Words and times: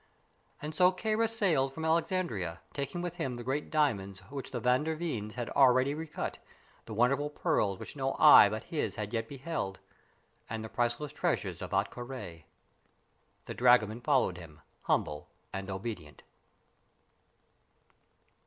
And 0.63 0.73
so 0.73 0.91
Kāra 0.91 1.29
sailed 1.29 1.71
from 1.71 1.85
Alexandria, 1.85 2.59
taking 2.73 3.03
with 3.03 3.17
him 3.17 3.35
the 3.35 3.43
great 3.43 3.69
diamonds 3.69 4.21
which 4.31 4.49
the 4.49 4.59
Van 4.59 4.83
der 4.83 4.95
Veens 4.95 5.35
had 5.35 5.51
already 5.51 5.93
recut, 5.93 6.39
the 6.87 6.93
wonderful 6.95 7.29
pearls 7.29 7.77
which 7.77 7.95
no 7.95 8.15
eye 8.17 8.49
but 8.49 8.63
his 8.63 8.95
had 8.95 9.13
yet 9.13 9.27
beheld, 9.27 9.79
and 10.49 10.63
the 10.63 10.69
priceless 10.69 11.13
treasures 11.13 11.61
of 11.61 11.69
Ahtka 11.69 12.03
Rā. 12.03 12.45
The 13.45 13.53
dragoman 13.53 14.01
followed 14.01 14.39
him, 14.39 14.61
humble 14.85 15.29
and 15.53 15.69
obedient. 15.69 16.23